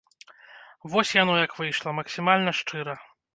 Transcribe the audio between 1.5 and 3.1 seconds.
выйшла, максімальна шчыра.